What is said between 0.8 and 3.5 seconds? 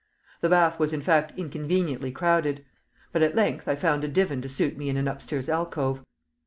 in fact inconveniently crowded. But at